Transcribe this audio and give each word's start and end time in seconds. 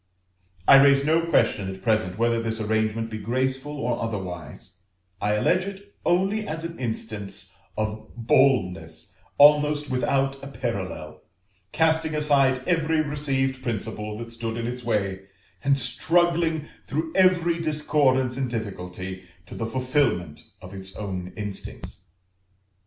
I 0.67 0.77
raise 0.81 1.05
no 1.05 1.27
question 1.27 1.71
at 1.71 1.83
present 1.83 2.17
whether 2.17 2.41
this 2.41 2.59
arrangement 2.59 3.11
be 3.11 3.19
graceful 3.19 3.77
or 3.77 4.01
otherwise; 4.01 4.81
I 5.21 5.33
allege 5.33 5.65
it 5.65 5.93
only 6.03 6.47
as 6.47 6.63
an 6.63 6.79
instance 6.79 7.55
of 7.77 8.09
boldness 8.17 9.15
almost 9.37 9.91
without 9.91 10.43
a 10.43 10.47
parallel, 10.47 11.21
casting 11.71 12.15
aside 12.15 12.67
every 12.67 13.03
received 13.03 13.61
principle 13.61 14.17
that 14.17 14.31
stood 14.31 14.57
in 14.57 14.65
its 14.65 14.83
way, 14.83 15.27
and 15.63 15.77
struggling 15.77 16.65
through 16.87 17.11
every 17.13 17.59
discordance 17.59 18.37
and 18.37 18.49
difficulty 18.49 19.25
to 19.45 19.53
the 19.53 19.67
fulfilment 19.67 20.41
of 20.63 20.73
its 20.73 20.95
own 20.95 21.31
instincts. 21.37 22.07